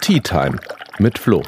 Tea 0.00 0.20
Time 0.20 0.58
mit 0.98 1.18
Flo. 1.18 1.42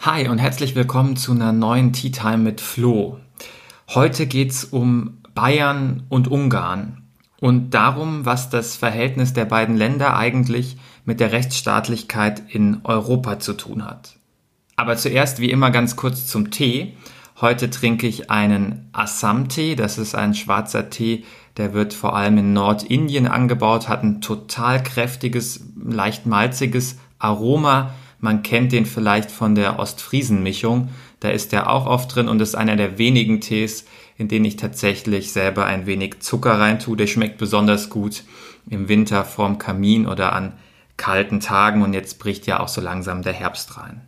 Hi 0.00 0.28
und 0.28 0.38
herzlich 0.38 0.74
willkommen 0.74 1.16
zu 1.16 1.32
einer 1.32 1.52
neuen 1.52 1.92
Tea 1.92 2.10
Time 2.10 2.38
mit 2.38 2.60
Flo. 2.60 3.20
Heute 3.90 4.26
geht's 4.26 4.64
um 4.64 5.22
Bayern 5.34 6.04
und 6.08 6.28
Ungarn 6.28 7.04
und 7.40 7.70
darum, 7.70 8.26
was 8.26 8.50
das 8.50 8.76
Verhältnis 8.76 9.34
der 9.34 9.44
beiden 9.44 9.76
Länder 9.76 10.16
eigentlich 10.16 10.76
mit 11.04 11.20
der 11.20 11.30
Rechtsstaatlichkeit 11.30 12.42
in 12.48 12.80
Europa 12.84 13.38
zu 13.38 13.52
tun 13.52 13.84
hat. 13.84 14.16
Aber 14.76 14.96
zuerst 14.96 15.38
wie 15.38 15.50
immer 15.50 15.70
ganz 15.70 15.94
kurz 15.94 16.26
zum 16.26 16.50
Tee. 16.50 16.96
Heute 17.40 17.68
trinke 17.68 18.06
ich 18.06 18.30
einen 18.30 18.88
Assam-Tee. 18.92 19.74
Das 19.74 19.98
ist 19.98 20.14
ein 20.14 20.34
schwarzer 20.34 20.88
Tee, 20.88 21.24
der 21.56 21.74
wird 21.74 21.92
vor 21.92 22.14
allem 22.14 22.38
in 22.38 22.52
Nordindien 22.52 23.26
angebaut, 23.26 23.88
hat 23.88 24.04
ein 24.04 24.20
total 24.20 24.82
kräftiges, 24.82 25.64
leicht 25.84 26.26
malziges 26.26 26.98
Aroma. 27.18 27.92
Man 28.20 28.42
kennt 28.42 28.70
den 28.70 28.86
vielleicht 28.86 29.32
von 29.32 29.56
der 29.56 29.80
Ostfriesen-Mischung. 29.80 30.90
Da 31.18 31.30
ist 31.30 31.50
der 31.50 31.70
auch 31.70 31.86
oft 31.86 32.14
drin 32.14 32.28
und 32.28 32.40
ist 32.40 32.54
einer 32.54 32.76
der 32.76 32.98
wenigen 32.98 33.40
Tees, 33.40 33.84
in 34.16 34.28
denen 34.28 34.44
ich 34.44 34.56
tatsächlich 34.56 35.32
selber 35.32 35.66
ein 35.66 35.86
wenig 35.86 36.20
Zucker 36.20 36.60
reintue. 36.60 36.96
Der 36.96 37.08
schmeckt 37.08 37.38
besonders 37.38 37.90
gut 37.90 38.22
im 38.70 38.88
Winter 38.88 39.24
vorm 39.24 39.58
Kamin 39.58 40.06
oder 40.06 40.32
an 40.34 40.52
kalten 40.96 41.40
Tagen 41.40 41.82
und 41.82 41.94
jetzt 41.94 42.20
bricht 42.20 42.46
ja 42.46 42.60
auch 42.60 42.68
so 42.68 42.80
langsam 42.80 43.22
der 43.22 43.32
Herbst 43.32 43.76
rein. 43.76 44.02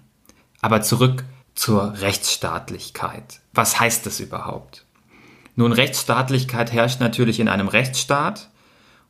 Aber 0.60 0.80
zurück 0.82 1.24
zur 1.56 2.00
Rechtsstaatlichkeit. 2.00 3.40
Was 3.52 3.80
heißt 3.80 4.06
das 4.06 4.20
überhaupt? 4.20 4.84
Nun, 5.56 5.72
Rechtsstaatlichkeit 5.72 6.70
herrscht 6.70 7.00
natürlich 7.00 7.40
in 7.40 7.48
einem 7.48 7.66
Rechtsstaat 7.66 8.50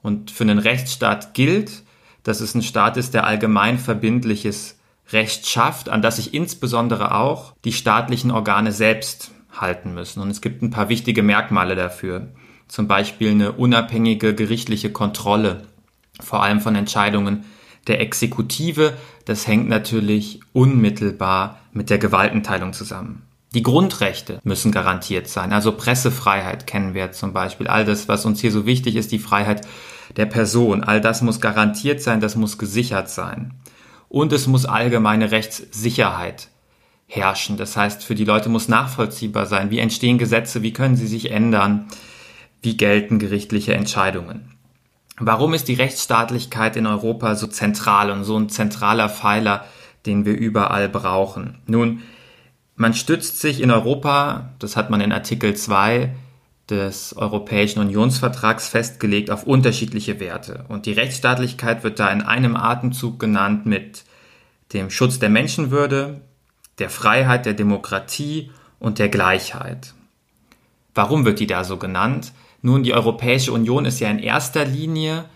und 0.03 0.31
für 0.31 0.45
einen 0.45 0.61
Rechtsstaat 0.61 1.35
gilt, 1.35 1.83
dass 2.23 2.41
es 2.41 2.55
ein 2.55 2.63
Staat 2.63 2.97
ist, 2.97 3.15
der 3.15 3.27
allgemein 3.27 3.79
verbindliches 3.79 4.79
Recht 5.11 5.49
schafft, 5.49 5.89
an 5.89 6.03
das 6.03 6.17
sich 6.17 6.35
insbesondere 6.35 7.15
auch 7.15 7.55
die 7.65 7.73
staatlichen 7.73 8.31
Organe 8.31 8.73
selbst 8.73 9.33
halten 9.53 9.95
müssen. 9.95 10.21
Und 10.21 10.31
es 10.31 10.41
gibt 10.41 10.63
ein 10.63 10.71
paar 10.71 10.89
wichtige 10.89 11.23
Merkmale 11.23 11.75
dafür. 11.75 12.29
Zum 12.69 12.89
Beispiel 12.89 13.31
eine 13.31 13.53
unabhängige 13.53 14.35
gerichtliche 14.35 14.91
Kontrolle, 14.91 15.63
vor 16.21 16.43
allem 16.43 16.61
von 16.61 16.75
Entscheidungen 16.75 17.45
der 17.87 18.01
Exekutive. 18.01 18.95
Das 19.25 19.47
hängt 19.47 19.69
natürlich 19.69 20.41
unmittelbar 20.53 21.61
mit 21.77 21.91
der 21.91 21.99
Gewaltenteilung 21.99 22.73
zusammen. 22.73 23.23
Die 23.55 23.63
Grundrechte 23.63 24.41
müssen 24.43 24.73
garantiert 24.73 25.29
sein. 25.29 25.53
Also 25.53 25.73
Pressefreiheit 25.73 26.67
kennen 26.67 26.95
wir 26.95 27.13
zum 27.13 27.33
Beispiel. 27.33 27.69
All 27.69 27.85
das, 27.85 28.09
was 28.09 28.27
uns 28.27 28.41
hier 28.41 28.51
so 28.51 28.67
wichtig 28.67 28.97
ist, 28.97 29.13
die 29.13 29.19
Freiheit 29.19 29.67
der 30.17 30.27
Person. 30.27 30.83
All 30.83 31.01
das 31.01 31.23
muss 31.23 31.41
garantiert 31.41 32.03
sein, 32.03 32.21
das 32.21 32.37
muss 32.37 32.59
gesichert 32.59 33.09
sein. 33.09 33.55
Und 34.09 34.33
es 34.33 34.47
muss 34.47 34.67
allgemeine 34.67 35.31
Rechtssicherheit 35.31 36.49
herrschen. 37.07 37.57
Das 37.57 37.77
heißt, 37.77 38.05
für 38.05 38.15
die 38.15 38.25
Leute 38.25 38.49
muss 38.49 38.69
nachvollziehbar 38.69 39.47
sein. 39.47 39.71
Wie 39.71 39.79
entstehen 39.79 40.19
Gesetze? 40.19 40.63
Wie 40.63 40.73
können 40.73 40.97
sie 40.97 41.07
sich 41.07 41.31
ändern? 41.31 41.87
Wie 42.63 42.77
gelten 42.77 43.19
gerichtliche 43.19 43.75
Entscheidungen? 43.75 44.57
Warum 45.19 45.55
ist 45.55 45.69
die 45.69 45.75
Rechtsstaatlichkeit 45.75 46.77
in 46.77 46.87
Europa 46.87 47.37
so 47.37 47.47
zentral 47.47 48.11
und 48.11 48.25
so 48.25 48.39
ein 48.39 48.51
zentraler 48.51 49.09
Pfeiler, 49.09 49.65
den 50.07 50.25
wir 50.25 50.37
überall 50.37 50.89
brauchen? 50.89 51.59
Nun, 51.67 52.03
man 52.77 52.95
stützt 52.95 53.41
sich 53.41 53.61
in 53.61 53.71
Europa, 53.71 54.51
das 54.59 54.77
hat 54.77 54.91
man 54.91 55.01
in 55.01 55.13
Artikel 55.13 55.55
2 55.55 56.15
des 56.69 57.17
Europäischen 57.17 57.81
Unionsvertrags 57.81 58.69
festgelegt, 58.69 59.31
auf 59.31 59.45
unterschiedliche 59.45 60.21
Werte. 60.21 60.65
Und 60.69 60.87
die 60.87 60.93
Rechtsstaatlichkeit 60.93 61.85
wird 61.85 61.99
da 61.99 62.11
in 62.11 62.23
einem 62.23 62.57
Atemzug 62.57 63.19
genannt 63.19 63.67
mit 63.67 64.05
dem 64.73 64.91
Schutz 64.91 65.19
der 65.19 65.31
Menschenwürde, 65.31 66.21
der 66.79 66.91
Freiheit, 66.91 67.47
der 67.47 67.55
Demokratie 67.55 68.51
und 68.79 68.99
der 68.99 69.09
Gleichheit. 69.09 69.95
Warum 70.95 71.25
wird 71.25 71.41
die 71.41 71.47
da 71.47 71.63
so 71.63 71.77
genannt? 71.77 72.33
Nun, 72.63 72.83
die 72.83 72.95
Europäische 72.95 73.53
Union 73.53 73.85
ist 73.85 74.01
ja 74.01 74.11
in 74.11 74.19
erster 74.19 74.65
Linie 74.65 75.27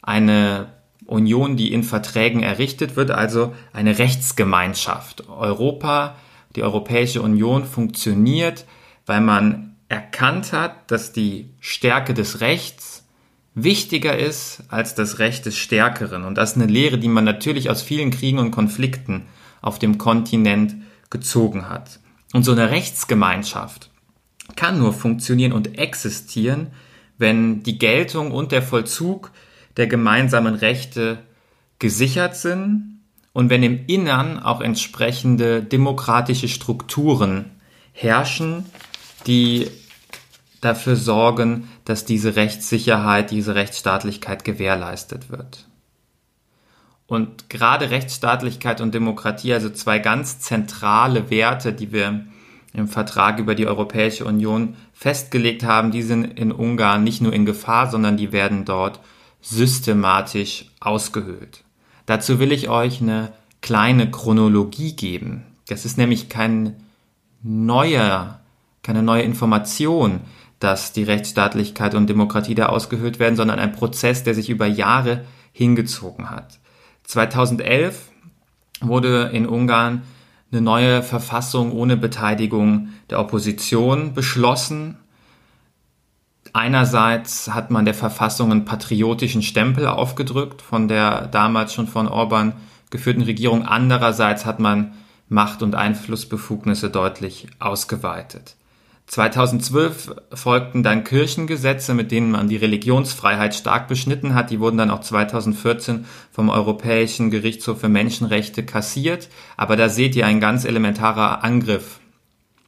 eine 0.00 0.68
Union, 1.08 1.56
die 1.56 1.72
in 1.72 1.82
Verträgen 1.82 2.42
errichtet 2.42 2.94
wird, 2.94 3.10
also 3.10 3.54
eine 3.72 3.98
Rechtsgemeinschaft. 3.98 5.28
Europa, 5.28 6.16
die 6.54 6.62
Europäische 6.62 7.22
Union 7.22 7.64
funktioniert, 7.64 8.66
weil 9.06 9.22
man 9.22 9.76
erkannt 9.88 10.52
hat, 10.52 10.90
dass 10.90 11.12
die 11.12 11.48
Stärke 11.60 12.12
des 12.12 12.40
Rechts 12.42 13.06
wichtiger 13.54 14.16
ist 14.18 14.62
als 14.68 14.94
das 14.94 15.18
Recht 15.18 15.46
des 15.46 15.56
Stärkeren. 15.56 16.24
Und 16.24 16.36
das 16.36 16.50
ist 16.50 16.56
eine 16.56 16.70
Lehre, 16.70 16.98
die 16.98 17.08
man 17.08 17.24
natürlich 17.24 17.70
aus 17.70 17.80
vielen 17.80 18.10
Kriegen 18.10 18.38
und 18.38 18.50
Konflikten 18.50 19.26
auf 19.62 19.78
dem 19.78 19.96
Kontinent 19.96 20.76
gezogen 21.08 21.70
hat. 21.70 22.00
Und 22.34 22.44
so 22.44 22.52
eine 22.52 22.70
Rechtsgemeinschaft 22.70 23.90
kann 24.56 24.78
nur 24.78 24.92
funktionieren 24.92 25.52
und 25.52 25.78
existieren, 25.78 26.68
wenn 27.16 27.62
die 27.62 27.78
Geltung 27.78 28.30
und 28.30 28.52
der 28.52 28.62
Vollzug 28.62 29.32
der 29.78 29.86
gemeinsamen 29.86 30.54
Rechte 30.54 31.18
gesichert 31.78 32.36
sind 32.36 33.00
und 33.32 33.48
wenn 33.48 33.62
im 33.62 33.86
Innern 33.86 34.40
auch 34.40 34.60
entsprechende 34.60 35.62
demokratische 35.62 36.48
Strukturen 36.48 37.52
herrschen, 37.92 38.66
die 39.26 39.70
dafür 40.60 40.96
sorgen, 40.96 41.68
dass 41.84 42.04
diese 42.04 42.34
Rechtssicherheit, 42.34 43.30
diese 43.30 43.54
Rechtsstaatlichkeit 43.54 44.44
gewährleistet 44.44 45.30
wird. 45.30 45.68
Und 47.06 47.48
gerade 47.48 47.90
Rechtsstaatlichkeit 47.90 48.80
und 48.80 48.92
Demokratie, 48.92 49.54
also 49.54 49.70
zwei 49.70 49.98
ganz 49.98 50.40
zentrale 50.40 51.30
Werte, 51.30 51.72
die 51.72 51.92
wir 51.92 52.26
im 52.74 52.88
Vertrag 52.88 53.38
über 53.38 53.54
die 53.54 53.66
Europäische 53.66 54.24
Union 54.24 54.76
festgelegt 54.92 55.62
haben, 55.62 55.90
die 55.90 56.02
sind 56.02 56.24
in 56.24 56.52
Ungarn 56.52 57.04
nicht 57.04 57.22
nur 57.22 57.32
in 57.32 57.46
Gefahr, 57.46 57.90
sondern 57.90 58.16
die 58.16 58.32
werden 58.32 58.64
dort 58.64 59.00
systematisch 59.40 60.70
ausgehöhlt. 60.80 61.64
Dazu 62.06 62.38
will 62.38 62.52
ich 62.52 62.68
euch 62.68 63.00
eine 63.00 63.32
kleine 63.60 64.10
Chronologie 64.10 64.94
geben. 64.94 65.44
Das 65.68 65.84
ist 65.84 65.98
nämlich 65.98 66.28
kein 66.28 66.76
neuer, 67.42 68.40
keine 68.82 69.02
neue 69.02 69.22
Information, 69.22 70.20
dass 70.60 70.92
die 70.92 71.02
Rechtsstaatlichkeit 71.04 71.94
und 71.94 72.08
Demokratie 72.08 72.54
da 72.54 72.66
ausgehöhlt 72.66 73.18
werden, 73.18 73.36
sondern 73.36 73.58
ein 73.58 73.72
Prozess, 73.72 74.24
der 74.24 74.34
sich 74.34 74.50
über 74.50 74.66
Jahre 74.66 75.24
hingezogen 75.52 76.30
hat. 76.30 76.58
2011 77.04 78.08
wurde 78.80 79.30
in 79.32 79.46
Ungarn 79.46 80.02
eine 80.50 80.60
neue 80.60 81.02
Verfassung 81.02 81.72
ohne 81.72 81.96
Beteiligung 81.96 82.88
der 83.10 83.20
Opposition 83.20 84.14
beschlossen. 84.14 84.96
Einerseits 86.52 87.48
hat 87.52 87.70
man 87.70 87.84
der 87.84 87.94
Verfassung 87.94 88.50
einen 88.50 88.64
patriotischen 88.64 89.42
Stempel 89.42 89.86
aufgedrückt 89.86 90.62
von 90.62 90.88
der 90.88 91.26
damals 91.26 91.74
schon 91.74 91.86
von 91.86 92.08
Orban 92.08 92.54
geführten 92.90 93.22
Regierung. 93.22 93.64
Andererseits 93.64 94.46
hat 94.46 94.60
man 94.60 94.92
Macht- 95.28 95.62
und 95.62 95.74
Einflussbefugnisse 95.74 96.90
deutlich 96.90 97.48
ausgeweitet. 97.58 98.56
2012 99.08 100.14
folgten 100.34 100.82
dann 100.82 101.02
Kirchengesetze, 101.02 101.94
mit 101.94 102.12
denen 102.12 102.30
man 102.30 102.48
die 102.48 102.56
Religionsfreiheit 102.56 103.54
stark 103.54 103.88
beschnitten 103.88 104.34
hat. 104.34 104.50
Die 104.50 104.60
wurden 104.60 104.76
dann 104.76 104.90
auch 104.90 105.00
2014 105.00 106.04
vom 106.30 106.50
Europäischen 106.50 107.30
Gerichtshof 107.30 107.80
für 107.80 107.88
Menschenrechte 107.88 108.64
kassiert. 108.64 109.28
Aber 109.56 109.76
da 109.76 109.88
seht 109.88 110.14
ihr 110.14 110.26
ein 110.26 110.40
ganz 110.40 110.66
elementarer 110.66 111.42
Angriff 111.42 112.00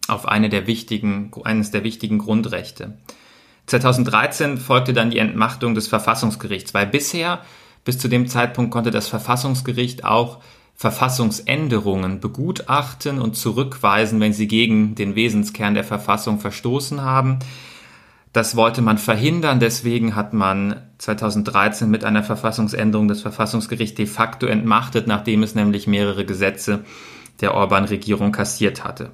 auf 0.08 0.26
eine 0.26 0.48
der 0.48 0.66
wichtigen, 0.66 1.30
eines 1.44 1.70
der 1.72 1.84
wichtigen 1.84 2.18
Grundrechte. 2.18 2.96
2013 3.70 4.58
folgte 4.58 4.92
dann 4.92 5.10
die 5.10 5.18
Entmachtung 5.18 5.74
des 5.74 5.86
Verfassungsgerichts, 5.86 6.74
weil 6.74 6.86
bisher, 6.86 7.40
bis 7.84 7.98
zu 7.98 8.08
dem 8.08 8.26
Zeitpunkt, 8.26 8.72
konnte 8.72 8.90
das 8.90 9.06
Verfassungsgericht 9.06 10.04
auch 10.04 10.40
Verfassungsänderungen 10.74 12.20
begutachten 12.20 13.20
und 13.20 13.36
zurückweisen, 13.36 14.18
wenn 14.18 14.32
sie 14.32 14.48
gegen 14.48 14.96
den 14.96 15.14
Wesenskern 15.14 15.74
der 15.74 15.84
Verfassung 15.84 16.40
verstoßen 16.40 17.02
haben. 17.02 17.38
Das 18.32 18.56
wollte 18.56 18.82
man 18.82 18.98
verhindern, 18.98 19.60
deswegen 19.60 20.16
hat 20.16 20.32
man 20.32 20.80
2013 20.98 21.88
mit 21.88 22.04
einer 22.04 22.24
Verfassungsänderung 22.24 23.06
das 23.06 23.20
Verfassungsgericht 23.20 23.98
de 23.98 24.06
facto 24.06 24.46
entmachtet, 24.46 25.06
nachdem 25.06 25.42
es 25.42 25.54
nämlich 25.54 25.86
mehrere 25.86 26.24
Gesetze 26.24 26.80
der 27.40 27.54
Orban-Regierung 27.54 28.32
kassiert 28.32 28.84
hatte. 28.84 29.10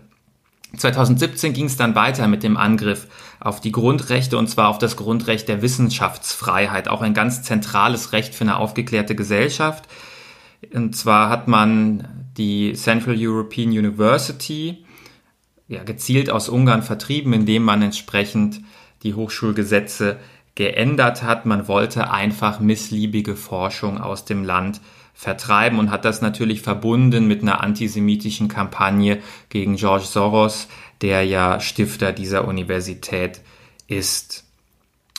2017 0.76 1.52
ging 1.52 1.66
es 1.66 1.76
dann 1.76 1.94
weiter 1.94 2.28
mit 2.28 2.42
dem 2.42 2.56
Angriff 2.56 3.06
auf 3.40 3.60
die 3.60 3.72
Grundrechte 3.72 4.36
und 4.36 4.48
zwar 4.48 4.68
auf 4.68 4.78
das 4.78 4.96
Grundrecht 4.96 5.48
der 5.48 5.62
Wissenschaftsfreiheit, 5.62 6.88
auch 6.88 7.02
ein 7.02 7.14
ganz 7.14 7.42
zentrales 7.42 8.12
Recht 8.12 8.34
für 8.34 8.44
eine 8.44 8.56
aufgeklärte 8.56 9.14
Gesellschaft. 9.14 9.84
Und 10.72 10.96
zwar 10.96 11.30
hat 11.30 11.48
man 11.48 12.08
die 12.36 12.72
Central 12.74 13.16
European 13.18 13.68
University 13.68 14.84
ja, 15.68 15.82
gezielt 15.82 16.30
aus 16.30 16.48
Ungarn 16.48 16.82
vertrieben, 16.82 17.32
indem 17.32 17.62
man 17.62 17.82
entsprechend 17.82 18.60
die 19.02 19.14
Hochschulgesetze 19.14 20.18
geändert 20.54 21.22
hat. 21.22 21.46
Man 21.46 21.68
wollte 21.68 22.10
einfach 22.10 22.60
missliebige 22.60 23.36
Forschung 23.36 23.98
aus 23.98 24.24
dem 24.24 24.44
Land 24.44 24.80
vertreiben 25.16 25.78
und 25.78 25.90
hat 25.90 26.04
das 26.04 26.20
natürlich 26.20 26.60
verbunden 26.60 27.26
mit 27.26 27.40
einer 27.40 27.62
antisemitischen 27.62 28.48
Kampagne 28.48 29.22
gegen 29.48 29.76
George 29.76 30.04
Soros, 30.04 30.68
der 31.00 31.24
ja 31.24 31.58
Stifter 31.58 32.12
dieser 32.12 32.46
Universität 32.46 33.40
ist. 33.88 34.44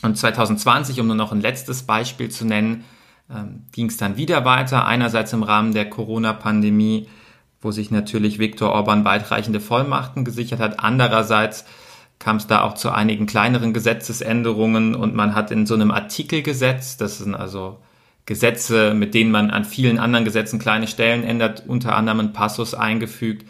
Und 0.03 0.15
2020, 0.15 1.01
um 1.01 1.07
nur 1.07 1.15
noch 1.15 1.31
ein 1.31 1.41
letztes 1.41 1.81
Beispiel 1.81 2.29
zu 2.29 2.45
nennen, 2.45 2.85
ähm, 3.33 3.63
ging 3.71 3.87
es 3.87 3.97
dann 3.97 4.17
wieder 4.17 4.45
weiter. 4.45 4.85
Einerseits 4.85 5.33
im 5.33 5.41
Rahmen 5.41 5.73
der 5.73 5.89
Corona-Pandemie, 5.89 7.09
wo 7.59 7.71
sich 7.71 7.89
natürlich 7.89 8.37
Viktor 8.37 8.71
Orban 8.71 9.03
weitreichende 9.03 9.59
Vollmachten 9.59 10.23
gesichert 10.23 10.59
hat. 10.59 10.79
Andererseits 10.79 11.65
kam 12.19 12.37
es 12.37 12.45
da 12.45 12.61
auch 12.61 12.75
zu 12.75 12.91
einigen 12.91 13.25
kleineren 13.25 13.73
Gesetzesänderungen 13.73 14.93
und 14.93 15.15
man 15.15 15.33
hat 15.33 15.49
in 15.49 15.65
so 15.65 15.73
einem 15.73 15.89
Artikelgesetz, 15.89 16.97
das 16.97 17.17
sind 17.17 17.33
also 17.33 17.79
Gesetze, 18.27 18.93
mit 18.93 19.15
denen 19.15 19.31
man 19.31 19.49
an 19.49 19.65
vielen 19.65 19.97
anderen 19.97 20.25
Gesetzen 20.25 20.59
kleine 20.59 20.87
Stellen 20.87 21.23
ändert, 21.23 21.63
unter 21.65 21.95
anderem 21.95 22.19
einen 22.19 22.33
Passus 22.33 22.75
eingefügt, 22.75 23.47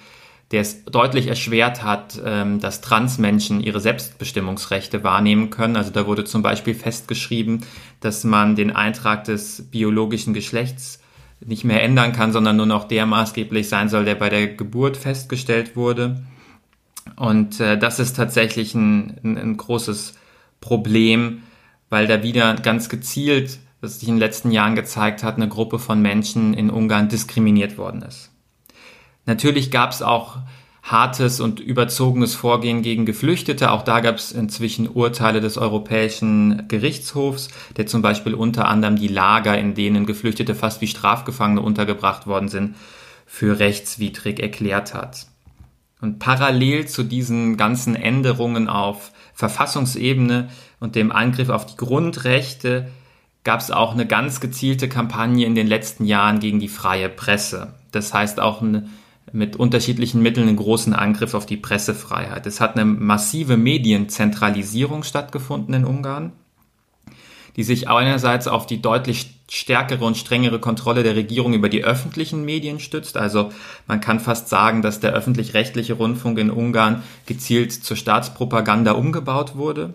der 0.51 0.61
es 0.61 0.85
deutlich 0.85 1.27
erschwert 1.27 1.83
hat, 1.83 2.21
ähm, 2.23 2.61
dass 2.61 2.79
Transmenschen 2.79 3.59
ihre 3.59 3.81
Selbstbestimmungsrechte 3.81 5.03
wahrnehmen 5.03 5.49
können. 5.49 5.75
Also 5.75 5.91
da 5.91 6.05
wurde 6.05 6.23
zum 6.23 6.43
Beispiel 6.43 6.75
festgeschrieben, 6.75 7.65
dass 7.99 8.23
man 8.23 8.55
den 8.55 8.73
Eintrag 8.73 9.25
des 9.25 9.63
biologischen 9.69 10.33
Geschlechts 10.33 11.01
nicht 11.39 11.65
mehr 11.65 11.83
ändern 11.83 12.13
kann, 12.13 12.31
sondern 12.31 12.55
nur 12.55 12.65
noch 12.67 12.87
der 12.87 13.05
maßgeblich 13.07 13.67
sein 13.67 13.89
soll, 13.89 14.05
der 14.05 14.15
bei 14.15 14.29
der 14.29 14.47
Geburt 14.47 14.95
festgestellt 14.95 15.75
wurde. 15.75 16.23
Und 17.15 17.59
äh, 17.59 17.79
das 17.79 17.99
ist 17.99 18.15
tatsächlich 18.15 18.75
ein, 18.75 19.17
ein, 19.23 19.37
ein 19.37 19.57
großes 19.57 20.13
Problem, 20.61 21.41
weil 21.89 22.05
da 22.05 22.21
wieder 22.21 22.53
ganz 22.55 22.89
gezielt, 22.89 23.59
was 23.81 23.99
sich 23.99 24.09
in 24.09 24.15
den 24.15 24.19
letzten 24.19 24.51
Jahren 24.51 24.75
gezeigt 24.75 25.23
hat, 25.23 25.35
eine 25.35 25.47
Gruppe 25.47 25.79
von 25.79 26.01
Menschen 26.01 26.53
in 26.53 26.69
Ungarn 26.69 27.09
diskriminiert 27.09 27.77
worden 27.77 28.01
ist. 28.01 28.31
Natürlich 29.25 29.71
gab 29.71 29.91
es 29.91 30.01
auch 30.01 30.37
hartes 30.81 31.41
und 31.41 31.59
überzogenes 31.59 32.33
Vorgehen 32.33 32.81
gegen 32.81 33.05
Geflüchtete. 33.05 33.71
Auch 33.71 33.83
da 33.83 33.99
gab 33.99 34.15
es 34.15 34.31
inzwischen 34.31 34.87
Urteile 34.87 35.41
des 35.41 35.57
Europäischen 35.57 36.67
Gerichtshofs, 36.69 37.49
der 37.75 37.87
zum 37.87 38.01
Beispiel 38.01 38.33
unter 38.33 38.67
anderem 38.67 38.95
die 38.95 39.09
Lager, 39.09 39.57
in 39.57 39.73
denen 39.73 40.05
Geflüchtete 40.05 40.55
fast 40.55 40.79
wie 40.79 40.87
Strafgefangene 40.87 41.61
untergebracht 41.61 42.25
worden 42.25 42.47
sind, 42.47 42.75
für 43.25 43.59
rechtswidrig 43.59 44.39
erklärt 44.39 44.93
hat. 44.93 45.27
Und 45.99 46.19
parallel 46.19 46.87
zu 46.87 47.03
diesen 47.03 47.57
ganzen 47.57 47.95
Änderungen 47.95 48.69
auf 48.69 49.11
Verfassungsebene 49.33 50.49
und 50.79 50.95
dem 50.95 51.11
Angriff 51.11 51.49
auf 51.49 51.65
die 51.65 51.75
Grundrechte 51.75 52.87
gab 53.47 53.61
es 53.61 53.71
auch 53.71 53.93
eine 53.93 54.05
ganz 54.05 54.41
gezielte 54.41 54.89
Kampagne 54.89 55.45
in 55.45 55.55
den 55.55 55.67
letzten 55.67 56.03
Jahren 56.03 56.41
gegen 56.41 56.59
die 56.59 56.67
freie 56.67 57.07
Presse. 57.07 57.75
Das 57.93 58.13
heißt 58.13 58.41
auch 58.41 58.61
eine 58.61 58.89
mit 59.31 59.55
unterschiedlichen 59.55 60.21
Mitteln 60.21 60.49
einen 60.49 60.57
großen 60.57 60.93
Angriff 60.93 61.33
auf 61.33 61.45
die 61.45 61.55
Pressefreiheit. 61.55 62.45
Es 62.45 62.59
hat 62.59 62.75
eine 62.75 62.83
massive 62.83 63.55
Medienzentralisierung 63.55 65.03
stattgefunden 65.03 65.73
in 65.73 65.85
Ungarn, 65.85 66.33
die 67.55 67.63
sich 67.63 67.87
einerseits 67.87 68.49
auf 68.49 68.65
die 68.65 68.81
deutlich 68.81 69.39
stärkere 69.49 70.03
und 70.03 70.17
strengere 70.17 70.59
Kontrolle 70.59 71.03
der 71.03 71.15
Regierung 71.15 71.53
über 71.53 71.69
die 71.69 71.85
öffentlichen 71.85 72.43
Medien 72.43 72.81
stützt. 72.81 73.15
Also 73.15 73.53
man 73.87 74.01
kann 74.01 74.19
fast 74.19 74.49
sagen, 74.49 74.81
dass 74.81 74.99
der 74.99 75.13
öffentlich-rechtliche 75.13 75.93
Rundfunk 75.93 76.37
in 76.37 76.51
Ungarn 76.51 77.01
gezielt 77.25 77.71
zur 77.71 77.95
Staatspropaganda 77.95 78.91
umgebaut 78.91 79.55
wurde. 79.55 79.93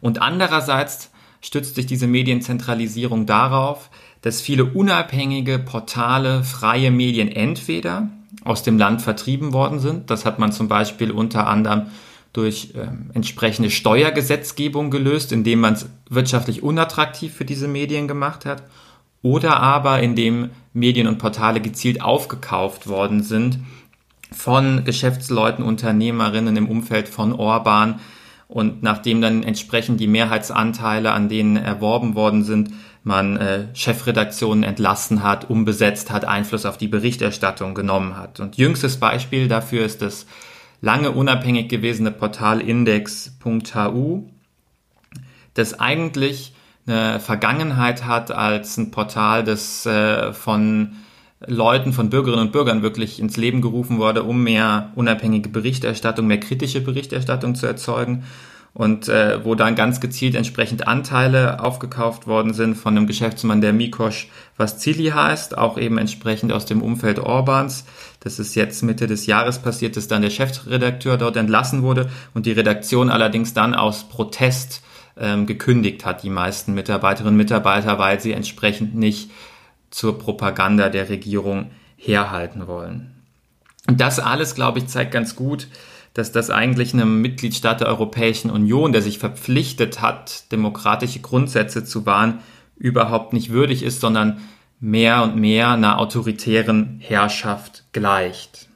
Und 0.00 0.22
andererseits 0.22 1.10
stützt 1.44 1.74
sich 1.74 1.84
diese 1.84 2.06
Medienzentralisierung 2.06 3.26
darauf, 3.26 3.90
dass 4.22 4.40
viele 4.40 4.64
unabhängige 4.64 5.58
Portale, 5.58 6.42
freie 6.42 6.90
Medien 6.90 7.28
entweder 7.28 8.08
aus 8.44 8.62
dem 8.62 8.78
Land 8.78 9.02
vertrieben 9.02 9.52
worden 9.52 9.78
sind. 9.78 10.08
Das 10.08 10.24
hat 10.24 10.38
man 10.38 10.52
zum 10.52 10.68
Beispiel 10.68 11.10
unter 11.10 11.46
anderem 11.46 11.88
durch 12.32 12.70
ähm, 12.74 13.10
entsprechende 13.12 13.70
Steuergesetzgebung 13.70 14.90
gelöst, 14.90 15.32
indem 15.32 15.60
man 15.60 15.74
es 15.74 15.86
wirtschaftlich 16.08 16.62
unattraktiv 16.62 17.34
für 17.34 17.44
diese 17.44 17.68
Medien 17.68 18.08
gemacht 18.08 18.46
hat. 18.46 18.62
Oder 19.20 19.60
aber 19.60 20.00
indem 20.00 20.48
Medien 20.72 21.06
und 21.06 21.18
Portale 21.18 21.60
gezielt 21.60 22.00
aufgekauft 22.00 22.86
worden 22.86 23.22
sind 23.22 23.58
von 24.32 24.84
Geschäftsleuten, 24.84 25.62
Unternehmerinnen 25.62 26.56
im 26.56 26.70
Umfeld 26.70 27.08
von 27.08 27.34
Orban. 27.34 28.00
Und 28.54 28.84
nachdem 28.84 29.20
dann 29.20 29.42
entsprechend 29.42 29.98
die 29.98 30.06
Mehrheitsanteile 30.06 31.10
an 31.10 31.28
denen 31.28 31.56
erworben 31.56 32.14
worden 32.14 32.44
sind, 32.44 32.70
man 33.02 33.36
äh, 33.36 33.66
Chefredaktionen 33.74 34.62
entlassen 34.62 35.24
hat, 35.24 35.50
umbesetzt 35.50 36.12
hat, 36.12 36.24
Einfluss 36.24 36.64
auf 36.64 36.78
die 36.78 36.86
Berichterstattung 36.86 37.74
genommen 37.74 38.16
hat. 38.16 38.38
Und 38.38 38.56
jüngstes 38.56 39.00
Beispiel 39.00 39.48
dafür 39.48 39.84
ist 39.84 40.02
das 40.02 40.26
lange 40.80 41.10
unabhängig 41.10 41.68
gewesene 41.68 42.12
Portal 42.12 42.60
index.hu, 42.60 44.30
das 45.54 45.80
eigentlich 45.80 46.54
eine 46.86 47.18
Vergangenheit 47.18 48.04
hat 48.04 48.30
als 48.30 48.76
ein 48.76 48.92
Portal, 48.92 49.42
das 49.42 49.84
äh, 49.84 50.32
von 50.32 50.92
Leuten, 51.46 51.92
von 51.92 52.10
Bürgerinnen 52.10 52.46
und 52.46 52.52
Bürgern 52.52 52.82
wirklich 52.82 53.20
ins 53.20 53.36
Leben 53.36 53.60
gerufen 53.60 53.98
wurde, 53.98 54.22
um 54.22 54.42
mehr 54.42 54.90
unabhängige 54.94 55.48
Berichterstattung, 55.48 56.26
mehr 56.26 56.40
kritische 56.40 56.80
Berichterstattung 56.80 57.54
zu 57.54 57.66
erzeugen 57.66 58.24
und 58.74 59.08
äh, 59.08 59.44
wo 59.44 59.54
dann 59.54 59.76
ganz 59.76 60.00
gezielt 60.00 60.34
entsprechend 60.34 60.88
Anteile 60.88 61.62
aufgekauft 61.62 62.26
worden 62.26 62.52
sind 62.52 62.74
von 62.74 62.96
einem 62.96 63.06
Geschäftsmann, 63.06 63.60
der 63.60 63.72
Mikos 63.72 64.26
Vassili 64.56 65.10
heißt, 65.10 65.56
auch 65.56 65.78
eben 65.78 65.96
entsprechend 65.96 66.52
aus 66.52 66.66
dem 66.66 66.82
Umfeld 66.82 67.20
Orbans. 67.20 67.84
Das 68.18 68.40
ist 68.40 68.56
jetzt 68.56 68.82
Mitte 68.82 69.06
des 69.06 69.26
Jahres 69.26 69.60
passiert, 69.60 69.96
dass 69.96 70.08
dann 70.08 70.22
der 70.22 70.30
Chefredakteur 70.30 71.16
dort 71.16 71.36
entlassen 71.36 71.82
wurde 71.82 72.10
und 72.34 72.46
die 72.46 72.52
Redaktion 72.52 73.10
allerdings 73.10 73.54
dann 73.54 73.74
aus 73.74 74.08
Protest 74.08 74.82
ähm, 75.16 75.46
gekündigt 75.46 76.04
hat, 76.04 76.24
die 76.24 76.30
meisten 76.30 76.74
Mitarbeiterinnen 76.74 77.34
und 77.34 77.38
Mitarbeiter, 77.38 78.00
weil 78.00 78.18
sie 78.18 78.32
entsprechend 78.32 78.96
nicht 78.96 79.30
zur 79.94 80.18
Propaganda 80.18 80.88
der 80.88 81.08
Regierung 81.08 81.70
herhalten 81.96 82.66
wollen. 82.66 83.14
Und 83.86 84.00
das 84.00 84.18
alles, 84.18 84.56
glaube 84.56 84.80
ich, 84.80 84.88
zeigt 84.88 85.12
ganz 85.12 85.36
gut, 85.36 85.68
dass 86.14 86.32
das 86.32 86.50
eigentlich 86.50 86.94
einem 86.94 87.20
Mitgliedstaat 87.20 87.80
der 87.80 87.86
Europäischen 87.86 88.50
Union, 88.50 88.90
der 88.90 89.02
sich 89.02 89.20
verpflichtet 89.20 90.00
hat, 90.00 90.50
demokratische 90.50 91.20
Grundsätze 91.20 91.84
zu 91.84 92.06
wahren, 92.06 92.40
überhaupt 92.76 93.32
nicht 93.32 93.50
würdig 93.50 93.84
ist, 93.84 94.00
sondern 94.00 94.40
mehr 94.80 95.22
und 95.22 95.36
mehr 95.36 95.68
einer 95.68 96.00
autoritären 96.00 96.98
Herrschaft 97.00 97.84
gleicht. 97.92 98.68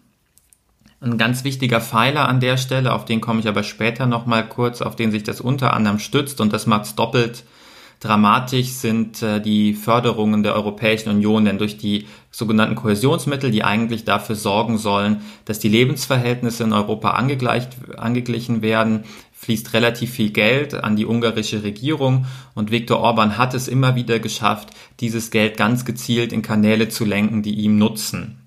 Ein 1.00 1.18
ganz 1.18 1.42
wichtiger 1.42 1.80
Pfeiler 1.80 2.28
an 2.28 2.38
der 2.38 2.56
Stelle, 2.56 2.92
auf 2.92 3.04
den 3.04 3.20
komme 3.20 3.40
ich 3.40 3.48
aber 3.48 3.64
später 3.64 4.06
nochmal 4.06 4.48
kurz, 4.48 4.82
auf 4.82 4.94
den 4.94 5.10
sich 5.10 5.24
das 5.24 5.40
unter 5.40 5.74
anderem 5.74 5.98
stützt 5.98 6.40
und 6.40 6.52
das 6.52 6.66
macht 6.66 6.84
es 6.84 6.94
doppelt 6.94 7.42
Dramatisch 8.00 8.68
sind 8.68 9.22
äh, 9.22 9.40
die 9.40 9.74
Förderungen 9.74 10.44
der 10.44 10.54
Europäischen 10.54 11.10
Union, 11.10 11.44
denn 11.44 11.58
durch 11.58 11.78
die 11.78 12.06
sogenannten 12.30 12.76
Kohäsionsmittel, 12.76 13.50
die 13.50 13.64
eigentlich 13.64 14.04
dafür 14.04 14.36
sorgen 14.36 14.78
sollen, 14.78 15.22
dass 15.44 15.58
die 15.58 15.68
Lebensverhältnisse 15.68 16.62
in 16.62 16.72
Europa 16.72 17.10
angeglichen 17.10 18.62
werden, 18.62 19.04
fließt 19.32 19.72
relativ 19.72 20.12
viel 20.12 20.30
Geld 20.30 20.74
an 20.74 20.94
die 20.94 21.06
ungarische 21.06 21.64
Regierung. 21.64 22.26
Und 22.54 22.70
Viktor 22.70 23.00
Orban 23.00 23.36
hat 23.36 23.54
es 23.54 23.66
immer 23.66 23.96
wieder 23.96 24.20
geschafft, 24.20 24.70
dieses 25.00 25.30
Geld 25.30 25.56
ganz 25.56 25.84
gezielt 25.84 26.32
in 26.32 26.42
Kanäle 26.42 26.88
zu 26.88 27.04
lenken, 27.04 27.42
die 27.42 27.54
ihm 27.54 27.78
nutzen 27.78 28.37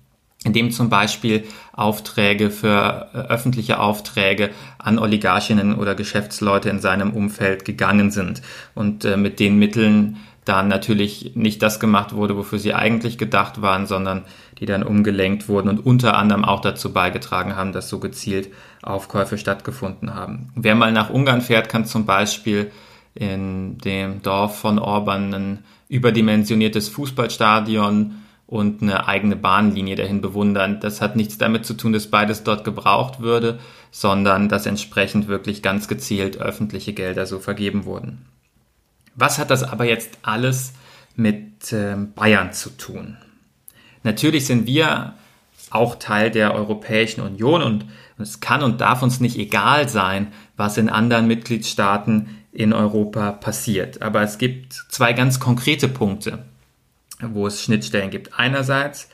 in 0.44 0.52
dem 0.52 0.70
zum 0.70 0.88
Beispiel 0.90 1.44
Aufträge 1.72 2.50
für 2.50 3.08
äh, 3.14 3.18
öffentliche 3.18 3.78
Aufträge 3.78 4.50
an 4.78 4.98
Oligarchinnen 4.98 5.76
oder 5.76 5.94
Geschäftsleute 5.94 6.68
in 6.68 6.80
seinem 6.80 7.12
Umfeld 7.12 7.64
gegangen 7.64 8.10
sind 8.10 8.42
und 8.74 9.04
äh, 9.04 9.16
mit 9.16 9.40
den 9.40 9.58
Mitteln 9.58 10.18
dann 10.44 10.66
natürlich 10.66 11.32
nicht 11.36 11.62
das 11.62 11.78
gemacht 11.78 12.14
wurde, 12.14 12.36
wofür 12.36 12.58
sie 12.58 12.74
eigentlich 12.74 13.16
gedacht 13.16 13.62
waren, 13.62 13.86
sondern 13.86 14.24
die 14.58 14.66
dann 14.66 14.82
umgelenkt 14.82 15.48
wurden 15.48 15.68
und 15.68 15.86
unter 15.86 16.16
anderem 16.16 16.44
auch 16.44 16.60
dazu 16.60 16.92
beigetragen 16.92 17.54
haben, 17.54 17.72
dass 17.72 17.88
so 17.88 18.00
gezielt 18.00 18.48
Aufkäufe 18.82 19.38
stattgefunden 19.38 20.14
haben. 20.14 20.50
Wer 20.56 20.74
mal 20.74 20.90
nach 20.90 21.10
Ungarn 21.10 21.42
fährt, 21.42 21.68
kann 21.68 21.84
zum 21.84 22.06
Beispiel 22.06 22.72
in 23.14 23.78
dem 23.78 24.22
Dorf 24.22 24.58
von 24.58 24.78
Orban 24.80 25.32
ein 25.32 25.58
überdimensioniertes 25.88 26.88
Fußballstadion 26.88 28.21
und 28.52 28.82
eine 28.82 29.08
eigene 29.08 29.34
Bahnlinie 29.34 29.96
dahin 29.96 30.20
bewundern. 30.20 30.78
Das 30.78 31.00
hat 31.00 31.16
nichts 31.16 31.38
damit 31.38 31.64
zu 31.64 31.72
tun, 31.72 31.94
dass 31.94 32.08
beides 32.08 32.44
dort 32.44 32.64
gebraucht 32.64 33.20
würde, 33.20 33.58
sondern 33.90 34.50
dass 34.50 34.66
entsprechend 34.66 35.26
wirklich 35.26 35.62
ganz 35.62 35.88
gezielt 35.88 36.36
öffentliche 36.36 36.92
Gelder 36.92 37.24
so 37.24 37.38
vergeben 37.38 37.86
wurden. 37.86 38.26
Was 39.14 39.38
hat 39.38 39.50
das 39.50 39.62
aber 39.62 39.86
jetzt 39.86 40.18
alles 40.20 40.74
mit 41.16 41.72
äh, 41.72 41.96
Bayern 42.14 42.52
zu 42.52 42.68
tun? 42.76 43.16
Natürlich 44.02 44.44
sind 44.44 44.66
wir 44.66 45.14
auch 45.70 45.94
Teil 45.94 46.30
der 46.30 46.52
Europäischen 46.54 47.22
Union 47.22 47.62
und 47.62 47.86
es 48.18 48.40
kann 48.40 48.62
und 48.62 48.82
darf 48.82 49.02
uns 49.02 49.18
nicht 49.18 49.38
egal 49.38 49.88
sein, 49.88 50.30
was 50.58 50.76
in 50.76 50.90
anderen 50.90 51.26
Mitgliedstaaten 51.26 52.28
in 52.52 52.74
Europa 52.74 53.32
passiert. 53.32 54.02
Aber 54.02 54.20
es 54.20 54.36
gibt 54.36 54.74
zwei 54.90 55.14
ganz 55.14 55.40
konkrete 55.40 55.88
Punkte, 55.88 56.44
wo 57.32 57.46
es 57.46 57.62
Schnittstellen 57.62 58.10
gibt. 58.10 58.38
Einerseits 58.38 59.08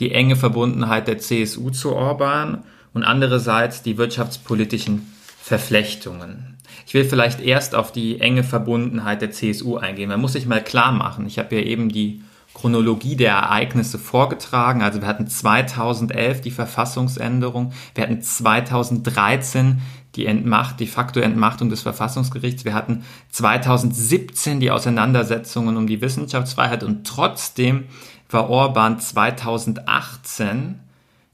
die 0.00 0.12
enge 0.12 0.36
Verbundenheit 0.36 1.08
der 1.08 1.18
CSU 1.18 1.70
zu 1.70 1.94
Orban 1.94 2.64
und 2.94 3.04
andererseits 3.04 3.82
die 3.82 3.98
wirtschaftspolitischen 3.98 5.12
Verflechtungen. 5.40 6.56
Ich 6.86 6.94
will 6.94 7.04
vielleicht 7.04 7.40
erst 7.40 7.74
auf 7.74 7.92
die 7.92 8.20
enge 8.20 8.44
Verbundenheit 8.44 9.22
der 9.22 9.30
CSU 9.30 9.76
eingehen. 9.76 10.08
Man 10.08 10.20
muss 10.20 10.32
sich 10.32 10.46
mal 10.46 10.62
klar 10.62 10.92
machen. 10.92 11.26
Ich 11.26 11.38
habe 11.38 11.56
ja 11.56 11.62
eben 11.62 11.88
die 11.88 12.22
Chronologie 12.54 13.14
der 13.14 13.32
Ereignisse 13.32 13.98
vorgetragen. 13.98 14.82
Also 14.82 15.00
wir 15.00 15.08
hatten 15.08 15.28
2011 15.28 16.40
die 16.40 16.50
Verfassungsänderung, 16.50 17.72
wir 17.94 18.02
hatten 18.04 18.20
2013 18.20 19.80
die 20.18 20.26
Entmacht, 20.26 20.80
de 20.80 20.86
facto 20.88 21.20
Entmachtung 21.20 21.70
des 21.70 21.82
Verfassungsgerichts, 21.82 22.64
wir 22.64 22.74
hatten 22.74 23.04
2017 23.30 24.58
die 24.58 24.72
Auseinandersetzungen 24.72 25.76
um 25.76 25.86
die 25.86 26.00
Wissenschaftsfreiheit 26.00 26.82
und 26.82 27.06
trotzdem 27.06 27.84
war 28.28 28.50
Orban 28.50 28.98
2018 28.98 30.80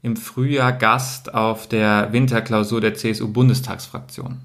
im 0.03 0.15
Frühjahr 0.15 0.71
Gast 0.71 1.33
auf 1.33 1.67
der 1.67 2.13
Winterklausur 2.13 2.79
der 2.79 2.93
CSU-Bundestagsfraktion. 2.93 4.37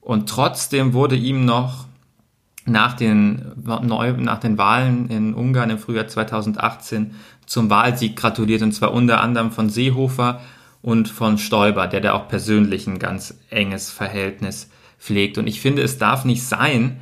Und 0.00 0.28
trotzdem 0.28 0.92
wurde 0.92 1.16
ihm 1.16 1.44
noch 1.44 1.86
nach 2.64 2.94
den, 2.94 3.54
nach 3.64 4.38
den 4.38 4.56
Wahlen 4.56 5.10
in 5.10 5.34
Ungarn 5.34 5.70
im 5.70 5.78
Frühjahr 5.78 6.06
2018 6.06 7.16
zum 7.44 7.68
Wahlsieg 7.70 8.14
gratuliert, 8.14 8.62
und 8.62 8.72
zwar 8.72 8.92
unter 8.92 9.20
anderem 9.20 9.50
von 9.50 9.68
Seehofer 9.68 10.40
und 10.84 11.08
von 11.08 11.38
Stoiber, 11.38 11.86
der 11.86 12.02
da 12.02 12.12
auch 12.12 12.28
persönlich 12.28 12.86
ein 12.86 12.98
ganz 12.98 13.38
enges 13.48 13.90
Verhältnis 13.90 14.68
pflegt. 14.98 15.38
Und 15.38 15.46
ich 15.46 15.62
finde, 15.62 15.80
es 15.80 15.96
darf 15.96 16.26
nicht 16.26 16.42
sein, 16.42 17.00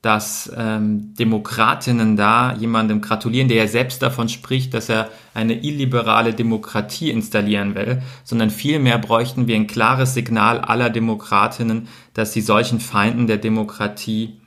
dass 0.00 0.50
ähm, 0.56 1.12
Demokratinnen 1.16 2.16
da 2.16 2.54
jemandem 2.54 3.02
gratulieren, 3.02 3.48
der 3.48 3.58
ja 3.58 3.66
selbst 3.66 4.00
davon 4.00 4.30
spricht, 4.30 4.72
dass 4.72 4.88
er 4.88 5.10
eine 5.34 5.62
illiberale 5.62 6.32
Demokratie 6.32 7.10
installieren 7.10 7.74
will, 7.74 8.00
sondern 8.24 8.48
vielmehr 8.48 8.96
bräuchten 8.96 9.46
wir 9.46 9.56
ein 9.56 9.66
klares 9.66 10.14
Signal 10.14 10.58
aller 10.58 10.88
Demokratinnen, 10.88 11.88
dass 12.14 12.32
sie 12.32 12.40
solchen 12.40 12.80
Feinden 12.80 13.26
der 13.26 13.36
Demokratie 13.36 14.40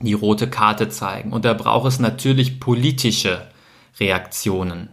die 0.00 0.14
rote 0.14 0.48
Karte 0.48 0.88
zeigen. 0.88 1.30
Und 1.30 1.44
da 1.44 1.52
braucht 1.52 1.88
es 1.88 2.00
natürlich 2.00 2.58
politische 2.58 3.42
Reaktionen. 4.00 4.88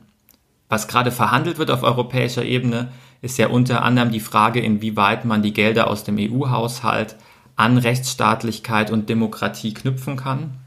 Was 0.67 0.89
gerade 0.89 1.11
verhandelt 1.11 1.59
wird 1.59 1.71
auf 1.71 1.83
europäischer 1.83 2.43
Ebene, 2.43 2.91
ist 3.21 3.37
ja 3.37 3.47
unter 3.47 3.83
anderem 3.83 4.11
die 4.11 4.19
Frage, 4.19 4.59
inwieweit 4.59 5.25
man 5.25 5.43
die 5.43 5.53
Gelder 5.53 5.87
aus 5.87 6.03
dem 6.03 6.17
EU-Haushalt 6.17 7.15
an 7.55 7.77
Rechtsstaatlichkeit 7.77 8.89
und 8.89 9.09
Demokratie 9.09 9.73
knüpfen 9.73 10.17
kann. 10.17 10.57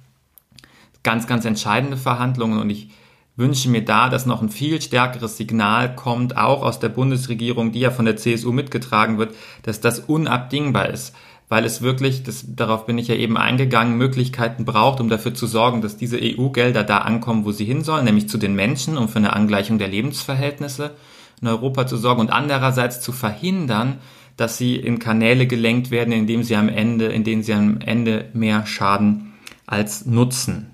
Ganz, 1.02 1.26
ganz 1.26 1.44
entscheidende 1.44 1.96
Verhandlungen. 1.96 2.60
Und 2.60 2.70
ich 2.70 2.90
wünsche 3.36 3.68
mir 3.68 3.84
da, 3.84 4.08
dass 4.08 4.26
noch 4.26 4.40
ein 4.40 4.48
viel 4.48 4.80
stärkeres 4.80 5.36
Signal 5.36 5.96
kommt, 5.96 6.36
auch 6.36 6.62
aus 6.62 6.78
der 6.78 6.88
Bundesregierung, 6.88 7.72
die 7.72 7.80
ja 7.80 7.90
von 7.90 8.04
der 8.04 8.16
CSU 8.16 8.52
mitgetragen 8.52 9.18
wird, 9.18 9.34
dass 9.62 9.80
das 9.80 9.98
unabdingbar 9.98 10.88
ist, 10.90 11.14
weil 11.48 11.64
es 11.64 11.82
wirklich, 11.82 12.22
das, 12.22 12.44
darauf 12.54 12.86
bin 12.86 12.96
ich 12.96 13.08
ja 13.08 13.16
eben 13.16 13.36
eingegangen, 13.36 13.98
Möglichkeiten 13.98 14.64
braucht, 14.64 15.00
um 15.00 15.08
dafür 15.08 15.34
zu 15.34 15.48
sorgen, 15.48 15.82
dass 15.82 15.96
diese 15.96 16.18
EU-Gelder 16.22 16.84
da 16.84 16.98
ankommen, 16.98 17.44
wo 17.44 17.50
sie 17.50 17.64
hin 17.64 17.82
sollen, 17.82 18.04
nämlich 18.04 18.28
zu 18.28 18.38
den 18.38 18.54
Menschen, 18.54 18.96
um 18.96 19.08
für 19.08 19.18
eine 19.18 19.32
Angleichung 19.32 19.78
der 19.78 19.88
Lebensverhältnisse 19.88 20.92
in 21.40 21.48
Europa 21.48 21.86
zu 21.86 21.96
sorgen 21.96 22.20
und 22.20 22.30
andererseits 22.30 23.00
zu 23.00 23.12
verhindern, 23.12 23.98
dass 24.36 24.58
sie 24.58 24.76
in 24.76 24.98
Kanäle 24.98 25.46
gelenkt 25.46 25.90
werden, 25.90 26.12
indem 26.12 26.42
sie 26.42 26.56
am 26.56 26.68
Ende, 26.68 27.06
in 27.06 27.24
denen 27.24 27.42
sie 27.42 27.54
am 27.54 27.80
Ende 27.80 28.28
mehr 28.32 28.66
Schaden 28.66 29.32
als 29.66 30.06
Nutzen 30.06 30.70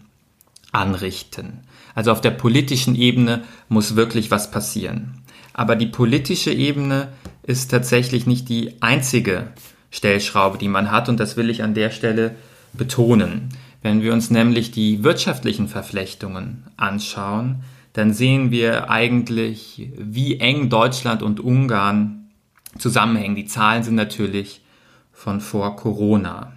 anrichten. 0.72 1.60
Also 1.94 2.12
auf 2.12 2.20
der 2.20 2.30
politischen 2.30 2.94
Ebene 2.94 3.42
muss 3.68 3.96
wirklich 3.96 4.30
was 4.30 4.50
passieren. 4.50 5.22
Aber 5.52 5.76
die 5.76 5.86
politische 5.86 6.52
Ebene 6.52 7.08
ist 7.42 7.70
tatsächlich 7.70 8.26
nicht 8.26 8.48
die 8.48 8.80
einzige 8.80 9.48
Stellschraube, 9.90 10.58
die 10.58 10.68
man 10.68 10.90
hat 10.90 11.08
und 11.08 11.18
das 11.18 11.36
will 11.36 11.50
ich 11.50 11.62
an 11.62 11.74
der 11.74 11.90
Stelle 11.90 12.36
betonen. 12.72 13.48
Wenn 13.82 14.02
wir 14.02 14.12
uns 14.12 14.30
nämlich 14.30 14.70
die 14.70 15.02
wirtschaftlichen 15.02 15.66
Verflechtungen 15.66 16.64
anschauen, 16.76 17.64
dann 17.92 18.12
sehen 18.12 18.50
wir 18.50 18.90
eigentlich, 18.90 19.90
wie 19.96 20.38
eng 20.38 20.68
Deutschland 20.68 21.22
und 21.22 21.40
Ungarn 21.40 22.30
zusammenhängen. 22.78 23.34
Die 23.34 23.46
Zahlen 23.46 23.82
sind 23.82 23.96
natürlich 23.96 24.62
von 25.12 25.40
vor 25.40 25.76
Corona. 25.76 26.52